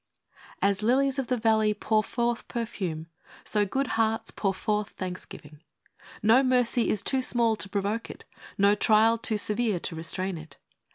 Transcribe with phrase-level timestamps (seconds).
[0.63, 3.05] A S lilies of the valley pour forth perfume,
[3.43, 5.61] so good hearts pour forth thanksgiving.
[6.23, 8.25] No mercy is too small to provoke it,
[8.57, 10.57] no trial too severe to restrain it.